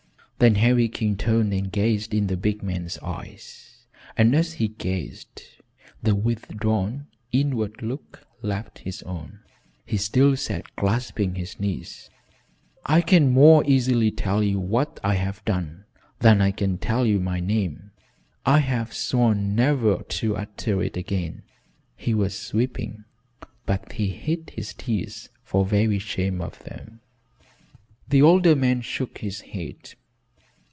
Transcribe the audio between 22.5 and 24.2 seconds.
weeping, but he